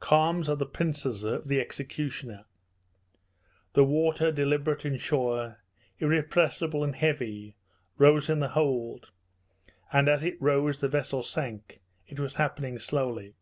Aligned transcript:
Calms 0.00 0.48
are 0.48 0.56
the 0.56 0.64
pincers 0.64 1.24
of 1.24 1.46
the 1.46 1.60
executioner. 1.60 2.46
The 3.74 3.84
water, 3.84 4.32
deliberate 4.32 4.86
and 4.86 4.98
sure, 4.98 5.58
irrepressible 5.98 6.82
and 6.82 6.96
heavy, 6.96 7.54
rose 7.98 8.30
in 8.30 8.40
the 8.40 8.48
hold, 8.48 9.10
and 9.92 10.08
as 10.08 10.24
it 10.24 10.40
rose 10.40 10.80
the 10.80 10.88
vessel 10.88 11.22
sank 11.22 11.80
it 12.08 12.18
was 12.18 12.36
happening 12.36 12.78
slowly. 12.78 13.34